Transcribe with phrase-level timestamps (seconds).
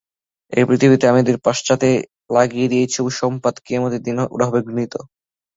[0.53, 1.89] এ পৃথিবীতে আমি ওদের পশ্চাতে
[2.35, 4.93] লাগিয়ে দিয়েছি অভিসম্পাত এবং কিয়ামতের দিন ওরা হবে ঘৃণিত।